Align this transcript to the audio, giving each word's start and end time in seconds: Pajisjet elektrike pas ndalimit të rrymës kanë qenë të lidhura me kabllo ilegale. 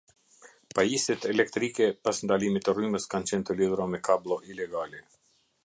Pajisjet 0.77 1.27
elektrike 1.33 1.89
pas 2.07 2.21
ndalimit 2.29 2.65
të 2.69 2.75
rrymës 2.77 3.07
kanë 3.13 3.31
qenë 3.33 3.47
të 3.51 3.57
lidhura 3.61 3.87
me 3.93 4.01
kabllo 4.09 4.39
ilegale. 4.55 5.07